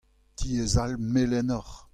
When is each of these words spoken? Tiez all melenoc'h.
Tiez 0.37 0.73
all 0.81 0.93
melenoc'h. 1.13 1.71